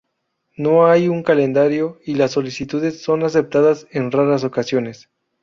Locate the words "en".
3.91-4.09